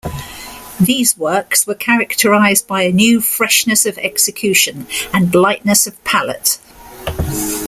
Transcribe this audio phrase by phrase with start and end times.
[0.79, 6.57] These works were characterized by a new freshness of execution and lightness of palette.